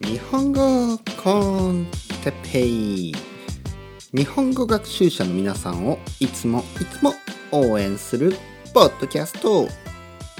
[0.00, 1.86] 日本語コン
[2.22, 3.14] テペイ。
[4.12, 7.14] 日本語学習者の皆さんをいつもいつも
[7.52, 8.34] 応援する
[8.74, 9.66] ポッドキャスト。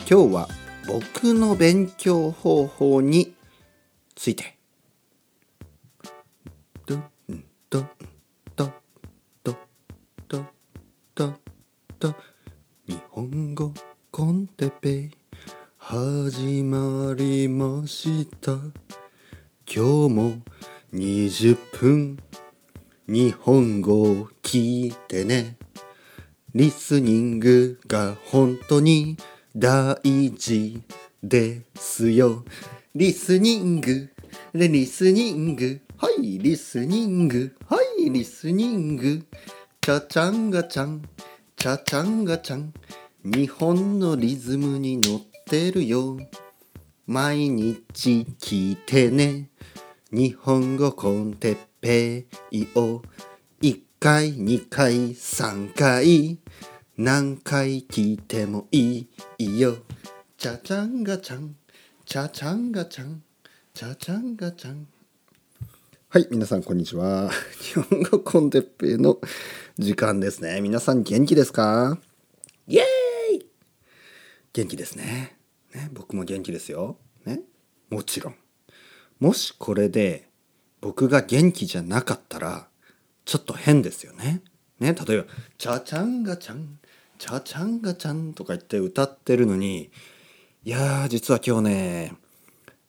[0.08, 0.48] 今日は
[0.86, 3.34] 僕の勉強方法に
[4.14, 4.58] ついて。
[6.84, 7.04] ドン
[7.70, 7.90] ドン
[8.54, 8.70] ド
[9.42, 9.56] ド
[10.28, 10.44] ド
[11.14, 11.34] ド
[11.98, 12.14] ド
[12.86, 13.72] 日本語
[14.10, 15.15] コンテペイ。
[15.88, 18.54] 始まりました。
[18.54, 18.64] 今
[19.68, 19.80] 日
[20.12, 20.32] も
[20.92, 22.18] 20分。
[23.06, 25.56] 日本語を聞いてね。
[26.56, 29.16] リスニングが本当に
[29.54, 29.94] 大
[30.32, 30.82] 事
[31.22, 32.44] ですよ。
[32.96, 34.10] リスニング。
[34.54, 35.80] リスニング。
[35.98, 37.54] はいリスニング。
[37.68, 39.24] はいリスニング。
[39.80, 41.02] チャチャンガチャン。
[41.54, 42.74] チャチャンガチャン。
[43.22, 46.18] 日本のリズムに乗っててるよ。
[47.06, 49.48] 毎日聞いてね。
[50.10, 53.00] 日本語コンテッペイを。
[53.62, 56.38] 1回2回3回。
[56.96, 59.06] 何回聞いてもい
[59.38, 59.76] いよ。
[60.36, 61.54] チャチャンガチャン。
[62.04, 63.22] チャチャンガチャン。
[63.72, 64.88] チャチャンガチャン。
[66.08, 67.30] はい皆さんこんにちは。
[67.62, 69.20] 日本語コンテッペイの
[69.78, 70.60] 時間ですね。
[70.60, 72.00] 皆さん元気ですか？
[72.66, 73.46] イエーイ！
[74.52, 75.35] 元気ですね。
[75.76, 76.96] ね僕も元気ですよ。
[77.24, 77.40] ね。
[77.90, 78.34] もちろん。
[79.20, 80.28] もしこれで
[80.80, 82.68] 僕が元気じゃなかったら
[83.24, 84.42] ちょっと変ですよね。
[84.80, 84.94] ね。
[84.94, 85.24] 例えば
[85.58, 86.78] 「チャチャンガチャン
[87.18, 89.90] チャチャンガチャン」とか言って歌ってるのに
[90.64, 92.16] 「いやー実は今日ね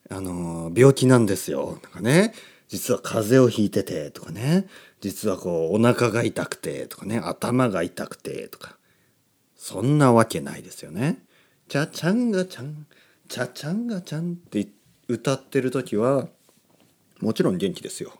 [0.09, 2.33] あのー病気なんですよ」とかね
[2.67, 4.67] 「実は風邪をひいてて」とかね
[5.01, 8.77] 「実はこうお腹が痛くて」とかね「頭が痛くて」とか。
[9.57, 11.17] そんなわけないですよね。
[11.69, 12.87] チャチャンガチャン
[13.27, 14.69] チャチャンガチャンって
[15.09, 16.29] 歌ってる時は
[17.19, 18.13] もちろん元気ですよ。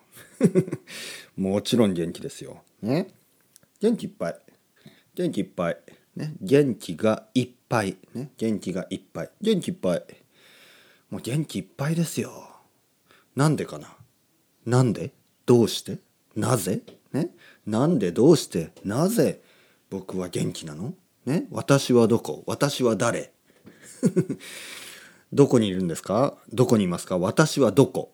[1.38, 2.62] もちろん元気ですよ。
[2.82, 3.08] ね。
[3.80, 4.40] 元気いっぱい。
[5.16, 5.78] 元気いっぱい。
[6.18, 6.34] ね。
[6.42, 7.98] 元気がいっぱい。
[8.14, 8.32] ね。
[8.38, 9.30] 元気がいっぱい。
[9.40, 10.04] 元気いっぱい。
[11.10, 12.50] もう元気いっぱいですよ。
[13.38, 13.96] なんでかな？
[14.66, 15.14] なんで？
[15.46, 16.00] どうして？
[16.36, 16.82] なぜ？
[17.14, 17.30] ね。
[17.66, 18.72] なんでどうして？
[18.84, 19.42] なぜ
[19.90, 20.94] 僕は元気なの？
[21.26, 21.48] ね。
[21.50, 22.44] 私はどこ？
[22.46, 23.32] 私は誰？
[25.34, 26.38] どこにいるんですか？
[26.54, 27.18] どこにいますか？
[27.18, 28.12] 私はどこ？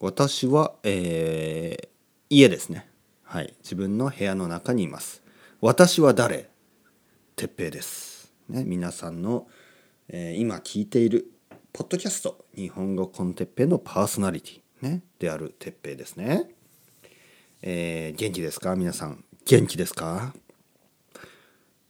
[0.00, 1.88] 私は、えー、
[2.30, 2.88] 家ですね。
[3.22, 3.54] はい。
[3.62, 5.22] 自分の部屋の中にいます。
[5.60, 6.48] 私は誰？
[7.36, 8.32] てっぺいです。
[8.48, 8.64] ね。
[8.64, 9.46] 皆さんの、
[10.08, 11.30] えー今聞いている
[11.72, 16.50] ポッドキャスト日本語コンテッペイのパーソナリティ、ね、であるてっぺいですね。
[17.62, 18.74] えー元気ですか？
[18.74, 19.24] 皆さん。
[19.44, 20.34] 元気ですか？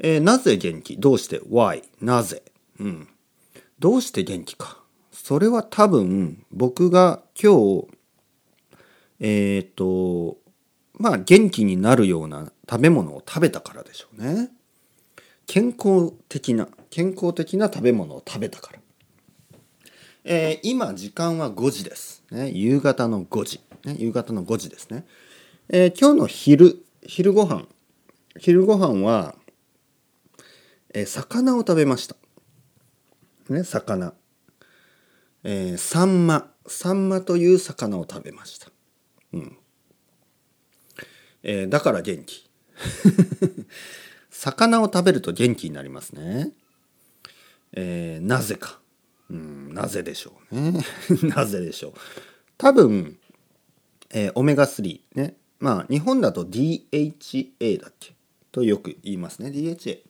[0.00, 0.96] えーなぜ元気？
[0.98, 1.84] どうして ?Why?
[2.00, 2.42] なぜ？
[2.78, 3.08] うん。
[3.80, 4.78] どうして元気か。
[5.10, 7.88] それは多分僕が今日
[9.20, 10.36] えっ、と
[10.98, 14.50] まあ元気になるような食べ物を食べたからでしょうね。
[15.46, 18.78] 健康的な健康的な食べ物を食べたから、
[20.24, 25.06] えー今時間は5時です、ね、夕方の5時、ね、夕方の5時ですね、
[25.70, 27.66] えー今日の昼昼ご飯。
[28.38, 29.34] 昼ご飯は、
[30.94, 32.19] えー魚を食べました。
[33.52, 34.14] ね、魚、
[35.44, 36.52] えーサンマ。
[36.66, 38.70] サンマという魚を食べました、
[39.32, 39.56] うん。
[41.42, 42.48] えーだから元気。
[44.30, 46.52] 魚を食べると元気になりますね、
[47.72, 48.80] えーなぜか、
[49.28, 50.82] うん、なぜでしょうね。
[51.34, 51.92] なぜでしょう。
[52.56, 53.18] 多分、
[54.10, 55.36] えーオメガ3ね。
[55.58, 58.14] まあ日本だと DHA だっけ？
[58.52, 59.50] とよく言いますね。
[59.50, 60.00] DHA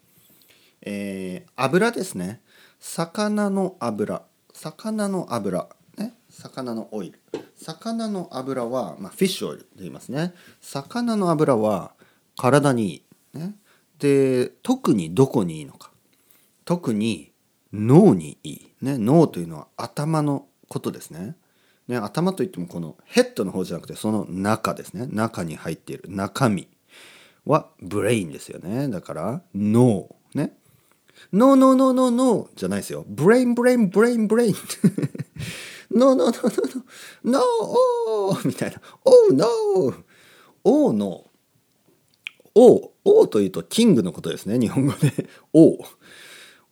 [0.83, 2.41] えー油ですね。
[2.81, 4.23] 魚の油。
[4.55, 5.69] 魚の油。
[5.99, 6.15] ね。
[6.31, 7.21] 魚のオイル。
[7.57, 10.35] 魚の油は、まあ、フィッシュオイルで言いますね。
[10.63, 11.93] 魚の油は
[12.37, 13.05] 体にい
[13.35, 13.55] い、ね、
[13.99, 15.91] で特にどこにいいのか。
[16.65, 17.33] 特に
[17.73, 21.37] 脳にいい、ね、脳というのは頭のことですね。
[21.87, 21.99] ね。
[21.99, 25.07] 頭といってもこのヘッドの方じゃなくてその中ですね。
[25.11, 26.67] 中に入っている中身
[27.45, 28.89] は brain ですよね。
[28.89, 30.17] だから脳。
[30.35, 30.57] ね。
[31.33, 33.05] No no no no no じゃないですよ。
[33.09, 34.55] Brain brain brain brain。
[35.93, 36.85] ノーノーノーノー
[37.25, 37.43] ノーノー
[38.11, 38.81] オーみたいな。
[39.05, 40.05] オーノー
[40.65, 41.25] オーの
[42.55, 44.59] オーオーというと king のことですね。
[44.59, 45.29] 日本語で。
[45.53, 45.87] オー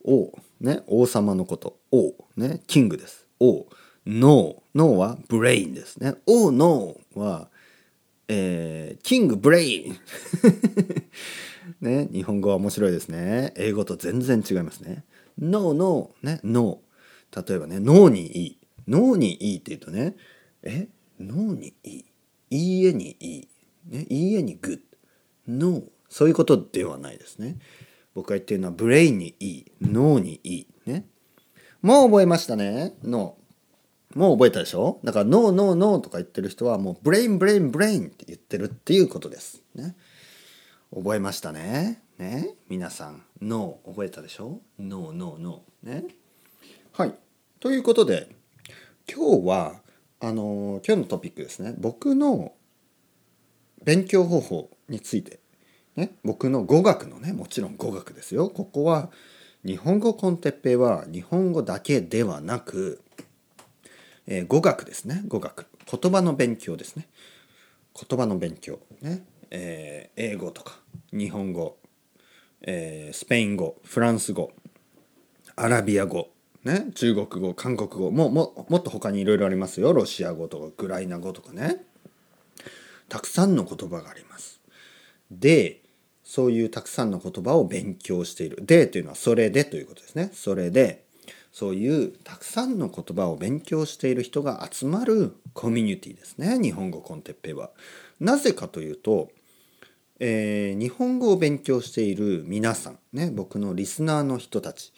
[0.05, 0.83] 王ね。
[0.87, 1.79] 王様のこと。
[1.93, 2.61] 王ね。
[2.67, 3.27] King です。
[3.41, 6.15] 王脳脳は brain ですね。
[6.27, 7.49] 王脳は
[8.29, 9.97] えー king brain
[11.81, 13.53] ね、日本語は面白いですね。
[13.57, 15.05] 英語と全然違いますね。
[15.39, 17.49] ノーノーね、ノー。
[17.49, 18.59] 例えばね、脳にいい。
[18.87, 20.17] 脳にいいって言うとね
[20.63, 20.89] え
[21.21, 22.05] 脳にいい。
[22.51, 23.49] いいえにいい、
[23.91, 24.81] ね、いいえに good
[25.47, 27.59] 脳そういうことではないですね。
[28.15, 29.73] 僕が言ってるのは brain にいい。
[29.83, 30.67] 脳にいい。
[30.87, 31.07] ね。
[31.83, 32.95] もう覚えましたね。
[33.05, 33.37] 脳
[34.15, 35.01] もう覚えたでしょ？
[35.05, 39.63] だから no no no とか言ってる人はもう brain brain brain って言ってるっていうことです。
[39.75, 39.95] ね。
[40.95, 42.03] 覚えましたね。
[42.19, 42.55] ね？
[42.69, 43.23] 皆さん。
[43.43, 44.61] ノー覚えたでしょ？
[44.79, 46.05] ノーノーノーね？
[46.93, 47.15] はい。
[47.61, 48.29] ということで
[49.07, 49.81] 今日は
[50.21, 51.75] あの今日のトピックですね。
[51.79, 52.53] 僕の
[53.85, 55.41] 勉強方法について、
[55.95, 58.49] ね、僕の語学のねもちろん語学ですよ。
[58.49, 59.11] ここは
[59.65, 63.03] 日本語コンテッペイは日本語だけではなく、
[64.27, 65.23] えー、語学ですね。
[65.29, 65.67] 語学。
[65.91, 67.09] 言葉の勉強ですね。
[67.95, 68.79] 言葉の勉強。
[69.03, 70.79] ね、えー、英語とか
[71.13, 71.79] 日本語、
[72.63, 74.53] えー、スペイン語フランス語
[75.57, 76.31] アラビア語
[76.65, 79.93] ね、中国語韓国語もももっと他にいろいろありますよ。
[79.93, 81.85] ロシア語とかウクライナ語とかね。
[83.09, 84.61] たくさんの言葉があります。
[85.31, 85.83] で
[86.25, 88.67] そういうたくさんの言葉を勉強している。
[88.67, 90.31] でというのはそれでということですね。
[90.35, 91.05] それで
[91.53, 96.59] そういうたくさんの言葉を勉強している人が集まるコミュニティですね。
[96.61, 97.71] 日本語コンテッペイは。
[98.21, 99.31] なぜかというと、
[100.21, 104.93] えー、日本語を勉強している皆さんね僕のリスナーの人たち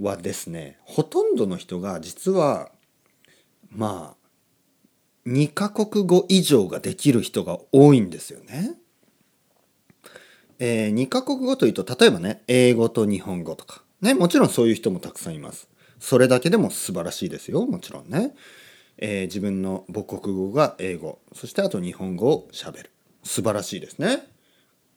[0.00, 2.70] はですねほとんどの人が実は
[3.70, 8.72] まあ2カ国語以上ができる人が多いんですよね。
[10.58, 15.68] えー、2カ国語というと例えばね英語と日本語とかねもちろんそういう人もたくさんいます。
[16.00, 18.34] それだけでも素晴らしいですよもちろんね。
[18.98, 22.90] えー、自分の母国語が英語そしてあと日本語をしゃべる
[23.22, 24.26] 素晴らしいですね。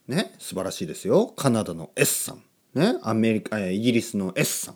[0.08, 1.28] ね素晴らしいですよ。
[1.36, 2.44] カナダの S さん。
[2.74, 4.76] ねアメリカ、イギリスの S さん。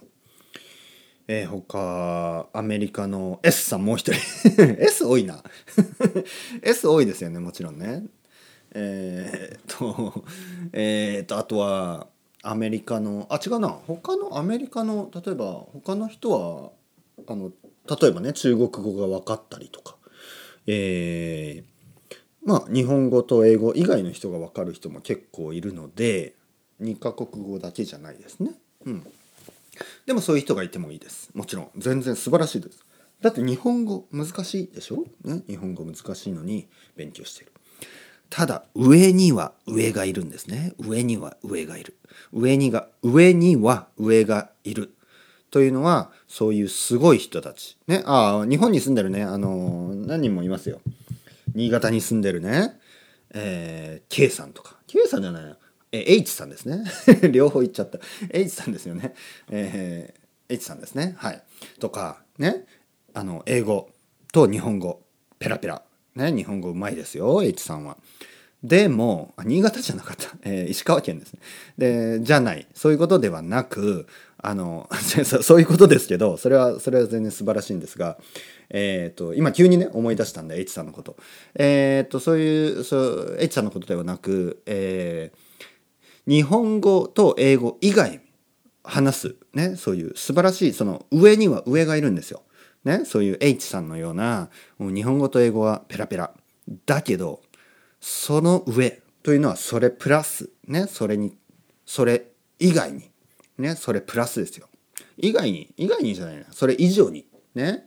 [1.29, 4.21] えー、他、アメリカの S さんもう一人。
[4.79, 5.43] S 多いな。
[6.63, 8.03] S 多いですよね、もちろんね。
[8.73, 10.23] えー、っと、
[10.71, 12.07] えー、っと、あとは、
[12.43, 16.71] アメリカの、あ、違うな、他のアメリカの、例えば、他の人は、
[17.27, 17.51] あの、
[17.89, 19.97] 例えばね、中国語が分かったりとか、
[20.65, 21.76] えー、
[22.47, 26.33] まあ、日本語と英語以外の人が分かる人も結構いるので、
[26.81, 28.51] 2カ国語だけじゃないですね。
[28.85, 29.05] うん。
[30.05, 31.29] でもそういう人がいてもいいです。
[31.33, 31.69] もちろん。
[31.75, 32.85] 全然素晴らしいです。
[33.19, 37.51] だって日本語難しいでしょ、ね、日本語難しいのに勉強してる。
[38.29, 40.73] ただ上には上がいるんですね。
[40.79, 41.97] 上には上がいる。
[42.31, 44.93] 上にが上には上がいる。
[45.51, 47.77] というのはそういうすごい人たち。
[47.87, 48.03] ね？
[48.05, 49.23] ああ日本に住んでるね。
[49.23, 50.79] あの何人もいますよ。
[51.57, 52.79] 新潟に住んでるね。
[53.33, 54.77] えー、K さんとか。
[54.85, 55.57] K さんじゃない。
[55.91, 56.83] え H さんですね。
[57.33, 57.97] 両方言っちゃった。
[58.29, 59.15] H さんですよね、
[59.49, 61.15] えー、H さんですね。
[61.17, 61.43] はい。
[61.79, 62.67] とかね。
[63.15, 63.89] あの英語
[64.31, 65.01] と日本語。
[65.39, 65.81] ペラペラ。
[66.15, 67.97] ね日本語うまいですよ H さんは。
[68.63, 71.39] でも新潟じゃなかった、 えー、石川県ですね。
[71.77, 72.67] でじゃない。
[72.73, 74.07] そういうことではなく
[74.37, 74.89] あの
[75.41, 78.17] そういうことですけどそれはそれは全然素晴らしいんですが
[78.69, 81.17] えっ、ー、と今急にね思い出したんだ H さんのこと。
[81.55, 85.47] えっ、ー、とそういうそう H さんのことではなくえー
[86.27, 88.19] 日本語と英語以外
[88.83, 92.43] 話す、ね、そういう素晴らしいその上には上がいるんですよ。
[92.83, 96.33] ね、そういう H さんのようなもう日本語と英語はペラペラ。
[96.85, 97.39] だけど
[97.99, 101.37] その上というのはそれプラスねそれに
[101.85, 103.09] それ以外に
[103.57, 104.67] ねそれプラスですよ
[105.17, 107.25] 以外に以外にじゃないなそれ以上に
[107.55, 107.85] ね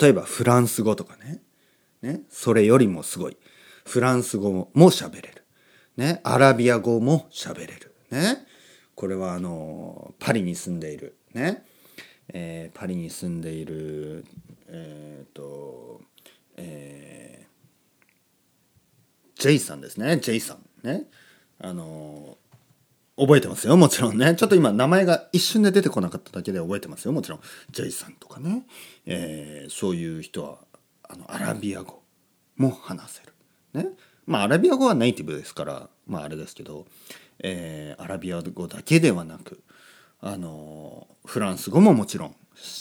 [0.00, 1.40] 例えばフランス語とかね
[2.02, 3.36] ねそれよりもすごい
[3.84, 5.38] フランス語も喋れる
[5.98, 7.92] ね、アラビア語も喋れる。
[8.12, 8.46] ね。
[8.94, 11.18] これはあの、パリに住んでいる。
[11.34, 11.64] ね。
[12.28, 14.24] えー、パリに住んでいる、
[14.68, 16.00] えっ、と、
[16.56, 20.18] えー、ジェイさんですね。
[20.18, 20.86] ジェイさん。
[20.86, 21.04] ね。
[21.60, 22.36] あの、
[23.16, 23.76] 覚えてますよ。
[23.76, 24.34] もちろんね。
[24.34, 27.12] ちょっと今名前が一瞬で出てこなかっただけで覚えてますよ。
[27.12, 27.40] もちろん。
[27.70, 28.66] ジェイさんとかね。
[29.06, 30.58] えー、そういう人は、
[31.02, 32.02] あの、アラビア語
[32.56, 33.32] も話せる。
[33.74, 33.90] ね。
[34.28, 36.86] まあアラビア語はネイティブですからまああれですけど、
[37.40, 39.62] えー、アラビア語だけではなく
[40.20, 42.36] あのフランス語ももちろん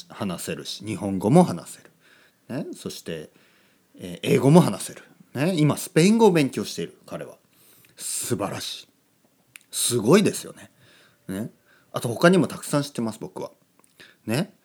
[0.09, 1.83] 話せるし日本語も話せ
[2.49, 3.29] る、ね、そして、
[3.97, 5.03] えー、英語も話せる、
[5.37, 7.35] ね、今スペイン語を勉強している彼は。
[7.95, 8.87] 素晴らしい。
[9.69, 10.71] すごいですよね。
[11.27, 11.51] ね。
[11.93, 13.51] あと他にもたくさん知ってます僕は。
[14.25, 14.55] ね。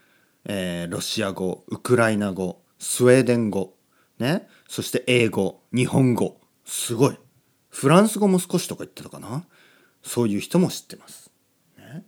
[0.47, 3.75] えー、ロシア語ウクライナ語スウェーデン語
[4.19, 4.49] ね。
[4.67, 6.41] そして英語日本語。
[6.65, 7.19] すごい。
[7.69, 9.45] フランス語も少しとか言ってたかな。
[10.03, 11.31] そういう人も知ってます。
[11.77, 12.07] ね、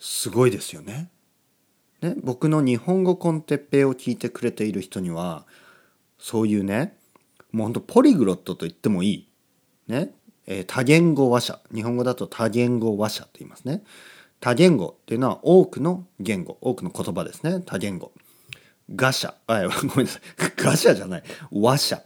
[0.00, 1.10] すごいですよね。
[2.00, 5.46] ね、僕の日本語コンテッペイを聞いてくれている人には
[6.18, 6.98] そういうね
[7.54, 9.28] もうほんとポリグロットと言ってもいい、
[9.86, 10.10] ね？
[10.46, 11.60] えー、多言語話者。
[11.72, 13.84] 日本語だと多言語話者と言いますね。
[14.40, 16.58] 多言語っていうのは多くの言語。
[16.60, 17.62] 多くの言葉ですね。
[17.64, 18.10] 多言語。
[18.94, 19.34] ガシャ。
[19.46, 20.22] あ ごめんなさい。
[20.56, 21.22] ガシャじゃない。
[21.52, 22.02] 話者。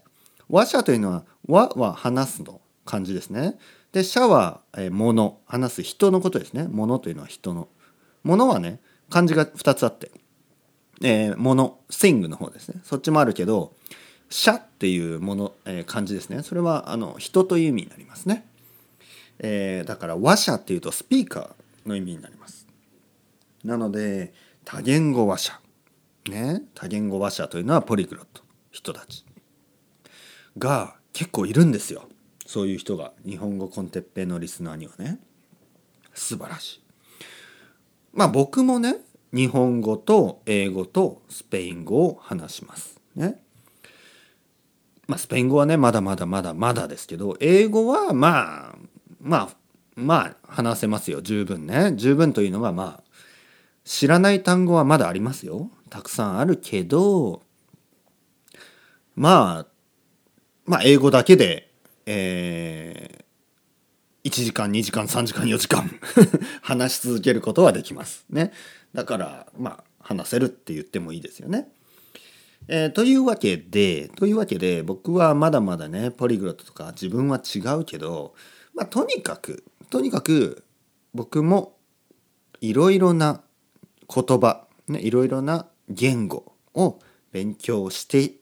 [0.51, 3.59] 話者というのは和は話すの漢字ですね。
[3.93, 5.41] で者は、えー、物。
[5.47, 6.69] 話す人のことですね。
[6.69, 7.69] 物というのは人の。
[8.23, 10.11] 物はね漢字が2つあって、
[11.01, 11.79] えー、物。
[11.89, 12.83] sing の方ですね。
[12.85, 13.73] そっちもあるけど
[14.29, 16.43] 者っていうもの、えー、漢字ですね。
[16.43, 18.45] それはあの人という意味になりますね、
[19.39, 22.67] えー、だから話者っていうとスピーカーの意味になります。
[23.65, 24.33] なので
[24.65, 25.61] 多言語話者。
[26.29, 26.63] ね。
[26.75, 28.43] 多言語話者というのはポリグロット。
[28.71, 29.25] 人たち。
[30.59, 32.09] が結構いるんですよ。
[32.47, 35.19] そういう人が日本語コンテッペイのリスナーにはね。
[36.15, 36.83] 素晴らしい。
[38.13, 38.97] まあ僕もね
[39.33, 43.01] 日本語と英語とスペイン語を話します。
[43.15, 43.41] ね。
[45.09, 48.79] まあスペイン語はねまだまだまだまだですけど英語はまあ
[49.21, 49.57] まあ
[49.97, 51.21] まあ話せますよ。
[51.21, 51.93] 十分ね。
[51.97, 53.03] 十分というのはまあ
[53.85, 55.71] 知らない単語はまだありますよ。
[55.91, 57.43] たくさんあるけど
[59.17, 59.67] まあ
[60.67, 61.69] まあ英語だけで
[62.11, 65.91] えー、1時間2時間3時間4時間
[66.63, 68.25] 話し続けることはできます。
[68.31, 68.53] ね。
[68.95, 71.71] だからまあ話せるって言ってもいいですよね。
[72.69, 78.35] えー、というわけでというわけで僕はまだまだねポリグロットとか自分は違うけど、
[78.75, 80.65] まあ、とにかくとにかく
[81.15, 81.77] 僕も
[82.61, 83.41] いろいろな
[84.13, 86.99] 言葉、ね、いろいろな言語を
[87.33, 88.35] 勉強して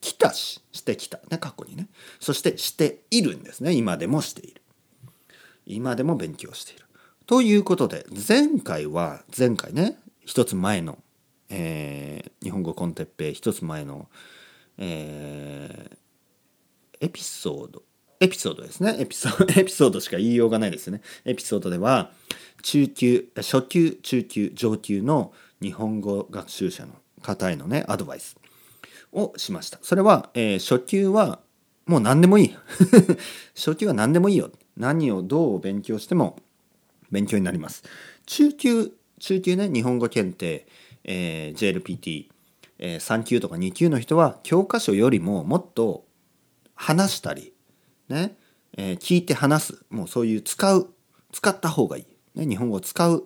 [0.00, 1.18] きたししてきた。
[1.30, 1.88] ね過去にね。
[2.20, 3.72] そしてしているんですね。
[3.72, 4.62] 今でもしている。
[5.66, 6.84] 今でも勉強している。
[7.26, 10.98] ということで前回は前回ね一つ前の、
[11.50, 14.08] えー、日本語コンテッペイ一つ前の、
[14.78, 17.82] えー、エピソード。
[18.20, 18.96] エピソードですね。
[18.98, 21.00] エピソード しか言いようがないですね。
[21.24, 22.12] エピソードでは
[22.62, 26.92] 中級初級中級上級の日本語学習者の
[27.22, 28.36] 方へのねアドバイス
[29.12, 29.78] をしました。
[29.82, 31.40] それは、えー、初級は
[31.86, 32.54] もう何でもいい。
[33.54, 34.50] 初級は何でもいいよ。
[34.76, 36.38] 何をどう勉強しても
[37.10, 37.82] 勉強になります。
[38.26, 40.66] 中級中級ね日本語検定、
[41.10, 42.28] えー、JLPT、
[42.78, 46.04] えー、3級とか2級の人は教科書よりももっと
[46.74, 47.54] 話したり
[48.08, 48.36] ね、
[48.76, 49.84] えー、聞いて話す。
[49.90, 50.92] もうそういう使う
[51.32, 52.06] 使った方がいい。
[52.38, 53.24] ね、日本語を使う。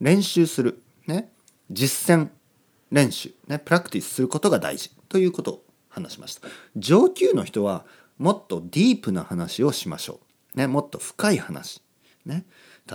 [0.00, 1.32] 練習する、ね、
[1.70, 2.28] 実践
[2.90, 4.90] 練習、ね、プラクティスすることが大事。
[5.08, 6.48] ということを話しました。
[6.76, 7.84] 上級の人は
[8.18, 10.20] もっとディープな話をしましょ
[10.54, 11.82] う、ね、もっと深い話、
[12.24, 12.46] ね、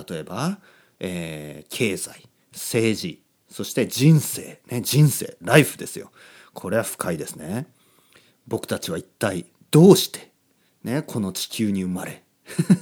[0.10, 0.60] 例えば、
[1.00, 3.27] えー、経済政治。
[3.50, 6.12] そして人生、ね、人生ライフですよ。
[6.54, 7.68] これは深いですね。
[8.48, 10.32] 僕たちは一体どうして、
[10.84, 12.24] ね、この地球に生まれ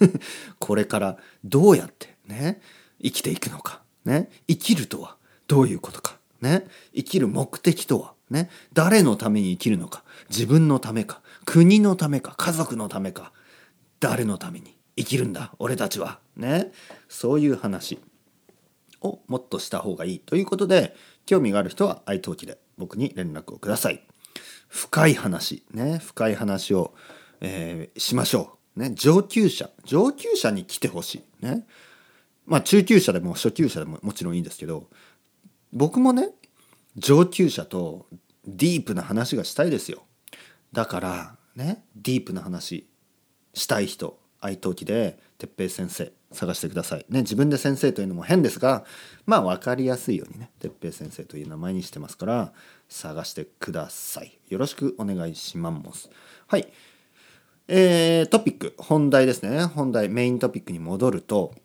[0.60, 2.62] これからどうやってね、
[3.02, 5.18] 生きていくのか、ね、生きるとは
[5.48, 13.32] どういうことか、ね、生きる目的とは、ね、誰のために生きるのか、自分のためか、国のためか、家族のためか、
[14.00, 16.72] 誰のために生きるんだ、俺たちは、ね、
[17.10, 18.00] そういう話。
[19.06, 20.96] をもっとした方がいいということで、
[21.26, 24.02] 興味がある人は愛登記で僕に連絡をください。
[24.68, 26.94] 深い話、ね、深い話を、
[27.42, 28.80] えー、しましょう。
[28.80, 31.46] ね、上級者、上級者に来てほしい。
[31.46, 31.66] ね。
[32.46, 34.88] まあ中級者でも初級者でももちろんいいんですけど
[35.74, 36.30] 僕もね
[36.96, 38.08] 上級者と
[38.46, 40.04] ディープな話がしたいですよ
[40.72, 42.88] だからねディープな話
[43.54, 47.06] したい人愛登記で哲平先生探してください。
[47.10, 48.86] ね自分で先生というのも変ですが
[49.25, 52.54] まあ分かりやすいようにね哲平先生という名前にしてますから
[52.88, 54.38] 探してください。
[54.50, 56.10] よろしくお願いします。
[56.48, 56.72] はい。
[57.68, 58.75] えー、トピック。
[58.77, 59.63] 本題ですね。
[59.63, 61.56] 本題メイントピックに戻ると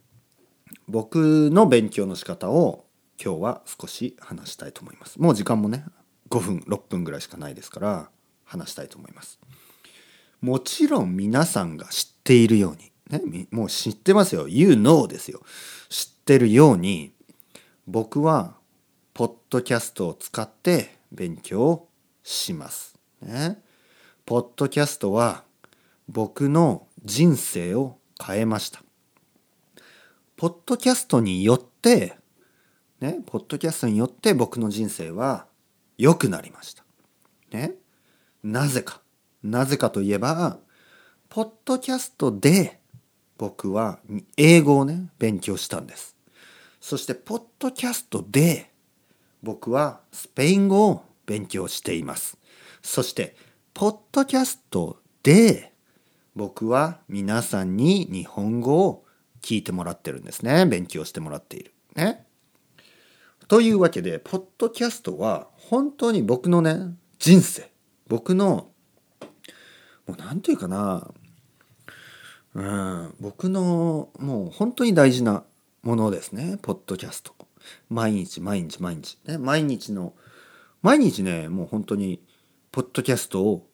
[0.88, 2.86] 僕の勉強の仕方を
[3.22, 5.20] 今日は少し話したいと思います。
[5.20, 5.84] もう時間もね
[6.30, 8.10] 5分6分ぐらいしかないですから
[8.44, 9.38] 話したいと思います。
[10.40, 14.46] もちろん皆さんが知っているように、ね、もう知ってますよ。
[14.46, 15.42] You know ですよ。
[15.88, 17.12] 知ってるように
[17.86, 18.54] 僕は
[19.12, 21.88] ポッドキャストを使って勉強
[22.22, 22.94] します。
[23.20, 23.60] ね。
[24.24, 25.44] ポッドキャストは
[26.08, 28.82] 僕の人生を変えました。
[30.36, 32.16] ポッドキャストによって、
[33.00, 35.46] ね、ポッドキャストによって僕の人生は
[35.98, 36.84] 良くなりました。
[37.50, 37.74] ね。
[38.42, 39.02] なぜか。
[39.42, 40.58] なぜかといえば、
[41.28, 42.79] ポッドキャストで
[43.40, 44.00] 僕は
[44.36, 46.14] 英語をね、勉強したんです。
[46.78, 48.70] そして、ポッドキャストで
[49.42, 52.36] 僕はスペイン語を勉強しています。
[52.82, 53.34] そして
[53.72, 55.72] ポッドキャストで
[56.36, 59.06] 僕は皆さんに日本語を
[59.40, 60.66] 聞いてもらってるんですね。
[60.66, 61.72] 勉強してもらっている。
[61.96, 62.26] ね。
[63.48, 67.70] というわけでポッドキャストは本当に僕のね人生。
[68.06, 68.68] 僕の
[70.06, 71.10] もう何て言うかな。
[72.54, 73.14] うん。
[73.20, 75.44] 僕のもう本当に大事な
[75.82, 76.58] ものですね。
[76.62, 77.34] ポッドキャスト。
[77.88, 79.18] 毎日毎日毎日。
[79.26, 80.14] ね毎日の
[80.82, 82.20] 毎日ねもう本当に
[82.72, 83.66] ポッドキャストを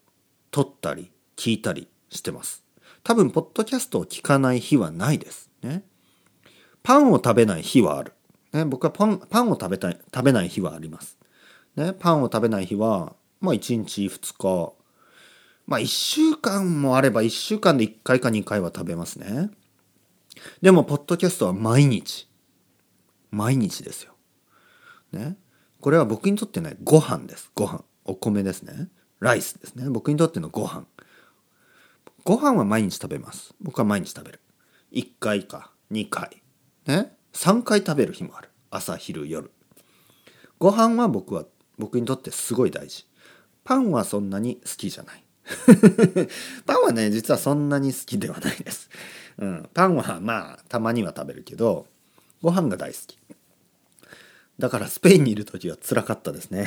[0.51, 2.63] 撮ったり聞いたりしてます。
[3.03, 5.49] 多分ポッドキャストを聞かない日はないです。
[5.63, 5.83] ね。
[6.87, 8.13] パンを食べない日はある、
[8.53, 11.17] ね、僕はパンパンを食べたい食べない日はあります、
[11.75, 14.71] ね、パンを食べない日はまあ1日2日
[15.67, 19.51] まあ1週間もあれば1週間で1回か2回は食べますね。
[20.61, 22.27] でもポッドキャストは毎日。
[23.29, 24.13] 毎日ですよ。
[25.11, 25.37] ね。
[25.81, 27.51] これは僕にとってねご飯です。
[27.53, 27.83] ご飯。
[28.05, 28.89] お米ですね。
[29.19, 29.89] ライスですね。
[29.89, 30.85] 僕にとってのご飯。
[32.23, 33.53] ご飯は毎日食べます。
[33.59, 34.39] 僕は毎日食べる。
[34.93, 36.41] 1回か2回。
[36.85, 37.17] ね。
[37.33, 38.49] 3回食べる日もある。
[38.71, 39.51] 朝昼夜。
[40.59, 41.45] ご飯は僕は
[41.77, 43.05] 僕にとってすごい大事。
[43.63, 45.23] パンはそんなに好きじゃない。
[46.65, 48.89] パンはね実はそんなに好きではないです、
[49.37, 51.85] うん、パンはまあたまには食べるけど
[52.41, 53.17] ご飯が大好き。
[54.59, 56.65] だからスペインにいる時は辛かったですね。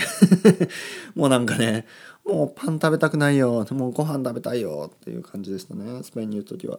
[1.16, 1.86] もうなんかね
[2.24, 3.66] もうパン食べたくないよ。
[3.70, 6.02] もうご飯食べたいよっていう感じでしたね。
[6.02, 6.78] スペインにいる時は。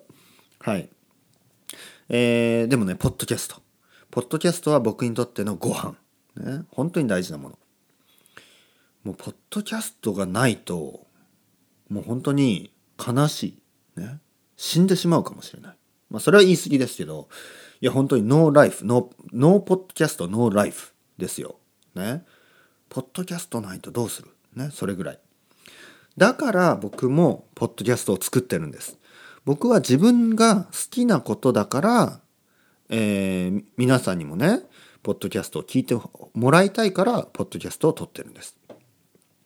[0.59, 0.89] はい。
[2.09, 3.61] えー、でもねポッドキャスト。
[4.09, 5.95] ポッドキャストは僕にとってのご飯。
[6.37, 6.63] ね。
[6.69, 7.59] 本当に大事なもの。
[9.03, 11.07] もうポッドキャストがないと
[11.91, 13.61] もう本当に悲し
[13.97, 14.19] いね
[14.55, 15.75] 死んでしまうかもしれない
[16.09, 17.27] まあそれは言い過ぎですけど
[17.81, 21.57] いや本当にノーライフノーノーポッドキャストノーライフですよ。
[21.95, 22.23] ね。
[22.89, 24.29] ポッドキャストないとどうする？
[24.55, 24.69] ね。
[24.71, 25.19] それぐらい。
[26.17, 28.97] だから僕もポッドキャストを作ってるんです。
[29.45, 32.21] 僕は自分が好きなことだから、
[32.89, 34.61] えー、皆さんにもね、
[35.03, 35.95] ポッドキャストを聞いて
[36.33, 38.57] もらいたいから、ポッドキャストを撮ってるんです。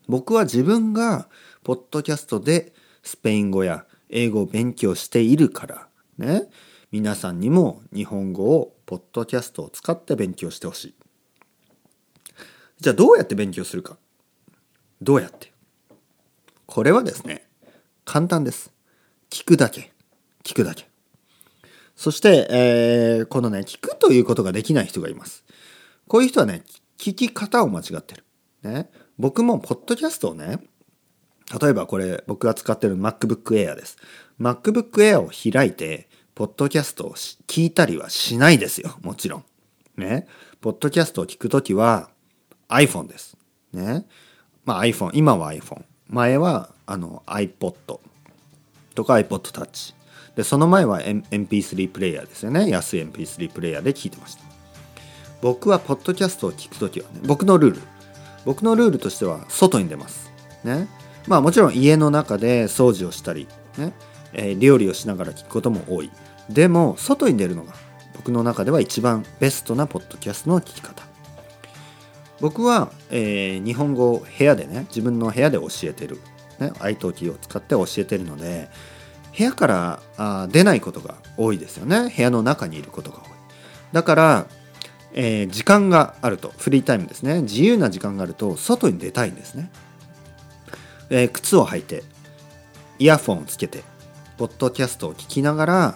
[0.08, 1.29] 僕は自分が
[1.65, 5.88] ポッドキャストでスペイン語や英語を勉強しているから。
[6.19, 6.43] ね。
[6.91, 10.95] 皆さんにも日本語をポッドキャストを使って勉強してほしい。
[12.80, 13.97] じゃあどうやって勉強するか？
[15.01, 15.54] どうやって？
[16.67, 17.47] これはですね
[18.06, 18.71] 簡単です。
[19.32, 19.91] 聞くだけ。
[20.43, 20.88] 聞くだけ。
[21.95, 25.43] そして、えー、このね聞くということができない人がいます。
[26.08, 26.62] こういう人はね
[26.99, 28.23] 聞き方を間違ってる。
[28.62, 28.91] ね。
[29.17, 30.60] 僕もポッドキャストをね
[31.62, 33.97] 例えばこれ僕が使ってる MacBook Air です
[34.39, 39.43] MacBook Air を開いてポッドキャストを聞いたりはしないですよもちろん
[39.97, 40.27] ね
[40.62, 42.10] ポッドキャストを聞くときは
[42.69, 43.38] iPhone です。
[43.73, 44.05] ね。
[44.63, 45.84] まあ iPhone、今は iPhone。
[46.08, 47.99] 前はあの iPod
[48.95, 49.93] とか iPod Touch。
[50.36, 52.69] で、その前は、MP3 プレイヤーですよね。
[52.69, 54.43] 安い MP3 プレイヤーで聞いてました。
[55.41, 57.81] 僕はポッドキャストを聞くときはね、僕のルール。
[58.43, 60.29] 僕のルールとしては外に出ます。
[60.63, 60.88] ね。
[61.27, 63.93] まあもちろん家の中で掃除をしたり、ね。
[64.38, 66.11] えー、料理をしながら聞くことも多い。
[66.49, 67.73] でも、外に出るのが
[68.15, 71.15] 僕の中では一番ベストなポッドキャストの聞き方。
[72.41, 76.19] 僕は、えー、日本語を部屋でね自分の部屋で教えてる、
[76.59, 78.69] ね、italk を使って教えてるので
[79.38, 83.23] 部屋からあ出ないことが多いですよね部屋の中にいることが多い
[83.93, 84.47] だから、
[85.13, 89.71] えー、時間があるとフリータイムですね自由な時間があると外に出たいんですね、
[91.10, 92.04] えー、靴を履いて
[93.00, 93.84] イヤフォンをつけて
[94.38, 95.96] ポッドキャストを聞きながら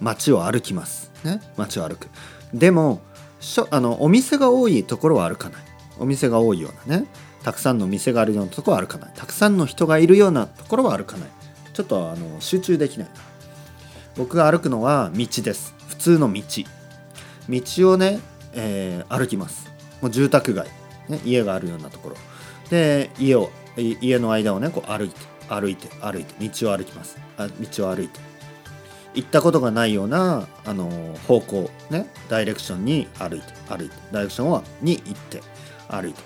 [0.00, 1.10] 街を歩きます。
[1.24, 1.40] ね？
[1.56, 2.08] 街を歩く。
[2.52, 3.00] でも
[3.40, 5.62] しょあのお店が多いところは歩かない。
[5.98, 7.06] お店が多いようなね。
[7.42, 9.12] たくさんの店があるようなところは歩かない。
[9.14, 11.28] たくさんの人がいるようなところは歩かない。
[11.72, 13.08] ちょっとあの集中できない。
[14.16, 15.74] 僕が歩くのは道です。
[15.88, 16.42] 普通の道。
[17.48, 18.20] 道をね、
[18.52, 19.70] えー、歩きます。
[20.02, 20.68] もう住宅街、
[21.08, 22.16] ね、家があるようなところ。
[22.70, 25.16] で家を家の間をねこう歩いて
[25.48, 27.18] 歩いて歩いて道を歩きます。
[27.36, 28.20] あ道を歩いて。
[29.14, 30.90] 行ったことがないようなあの
[31.26, 33.96] 方向ねダイレクションに歩いて歩いて。
[34.12, 35.40] ダイレクションに行って
[35.88, 36.22] 歩いて、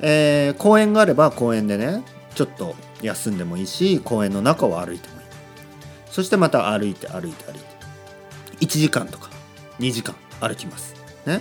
[0.00, 2.02] えー、公園があれば公園でね
[2.34, 5.26] ちょっと休んでもいいし公園の中を歩いてもいい。
[6.06, 7.72] そしてまた歩いて歩いて歩いて。
[8.60, 9.28] 1時間とか
[9.80, 10.94] 2時間歩きます。
[11.26, 11.40] ね。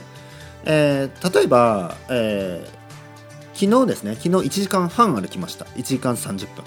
[0.65, 2.80] えー、例えば、えー、
[3.53, 5.65] 昨日ですね昨日1時間半歩きました。
[5.65, 6.63] 1時間30分。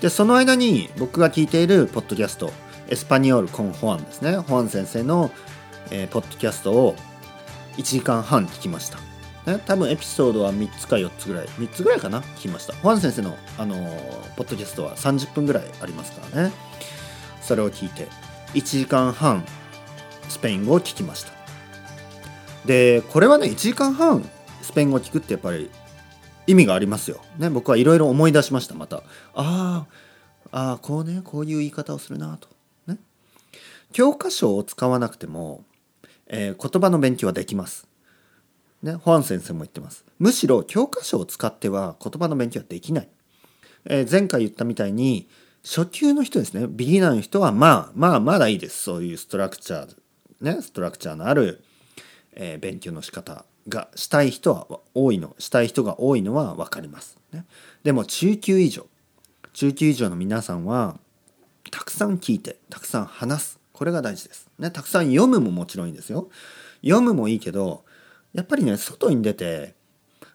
[0.00, 2.52] でその間に僕が聞いているポッドキャスト
[2.88, 4.36] エスパニオール・コン・ホアンですね。
[4.36, 5.30] ホアン先生の、
[5.90, 6.94] えー、ポッドキャストを
[7.76, 8.98] 1時間半聞きました、
[9.50, 12.20] ね、多分エピソードは3つか4つぐらい3つぐらいかな？
[12.20, 12.74] 聞きました。
[12.74, 16.52] ホアン先生の、あのーポッドキャストは30分ぐらいありますからね。
[17.42, 18.06] それを聞いて
[18.54, 19.44] 1時間半
[20.28, 21.32] スペイン語を聞きました。
[22.66, 24.28] でこれはね1時間半
[24.62, 25.70] スペイン語を聞くってやっぱり
[26.48, 29.02] 意味がありますよ、ね、僕はいろいろ思い出しましたまた。
[29.34, 29.86] あ
[30.50, 32.48] あこうねこういう言い方をするなと。
[32.86, 32.96] ね。
[33.92, 35.62] 教科書を使わなくても、
[36.26, 37.86] えー言葉の勉強はできます。
[38.82, 40.06] ね、ホアン先生も言ってます。
[40.18, 43.08] むしろ教科書を使っては言葉の勉強はできない、
[43.84, 45.28] えー前回言ったみたいに
[45.62, 46.66] 初級の人ですね。
[46.66, 48.82] ビギナーの人はまあまあまだいいです。
[48.84, 49.94] そういうストラクチャー
[50.40, 51.62] ねストラクチャーのある、
[52.32, 53.44] えー勉強の仕方。
[53.68, 57.44] がしたい人は多いのしたい人が多いのは分かります、ね、
[57.84, 58.86] でも中級以上
[59.52, 60.98] 中級以上の皆さんは
[61.70, 63.58] たくさん聞いてたくさん話す。
[63.72, 66.28] これが大事です、ね、たくさん読むももちろんいいですよ。
[66.82, 67.84] 読むもいいけど
[68.34, 69.74] やっぱりね外に出て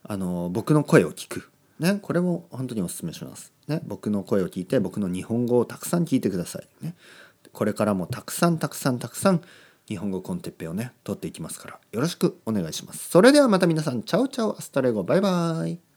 [0.03, 6.95] あの僕の声を聞く、ね、これも本当にお勧めします、ね、僕の声を聞いて僕の日本語をたくさん聞いてください、ね、
[7.53, 9.41] これからもたくさんたくさんたくさん
[9.87, 13.09] 日本語コンテンツをね取っていきますからよろしくお願いします。
[13.09, 15.92] それではまた皆さんチャオチャオ hasta luego バイバイ。